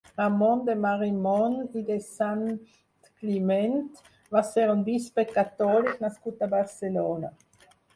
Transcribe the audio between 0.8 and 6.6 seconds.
Marimon i de Santcliment va ser un bisbe catòlic nascut a